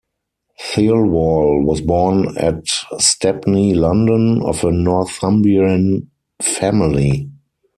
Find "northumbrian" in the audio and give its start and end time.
4.71-6.09